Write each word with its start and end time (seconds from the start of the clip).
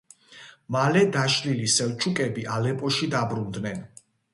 მალე 0.75 1.03
დაშლილი 1.17 1.69
სელჩუკები 1.75 2.49
ალეპოში 2.59 3.15
დაბრუნდნენ. 3.17 3.91